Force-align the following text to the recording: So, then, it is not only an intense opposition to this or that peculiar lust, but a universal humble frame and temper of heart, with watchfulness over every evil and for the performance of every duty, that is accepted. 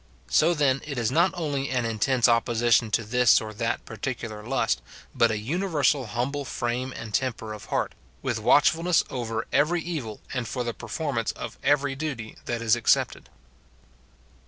So, 0.31 0.55
then, 0.55 0.81
it 0.83 0.97
is 0.97 1.11
not 1.11 1.29
only 1.35 1.69
an 1.69 1.85
intense 1.85 2.27
opposition 2.27 2.89
to 2.89 3.03
this 3.03 3.39
or 3.39 3.53
that 3.53 3.85
peculiar 3.85 4.41
lust, 4.41 4.81
but 5.13 5.29
a 5.29 5.37
universal 5.37 6.07
humble 6.07 6.43
frame 6.43 6.91
and 6.91 7.13
temper 7.13 7.53
of 7.53 7.65
heart, 7.65 7.93
with 8.23 8.39
watchfulness 8.39 9.03
over 9.11 9.45
every 9.53 9.83
evil 9.83 10.19
and 10.33 10.47
for 10.47 10.63
the 10.63 10.73
performance 10.73 11.33
of 11.33 11.59
every 11.63 11.93
duty, 11.95 12.35
that 12.45 12.63
is 12.63 12.75
accepted. 12.75 13.29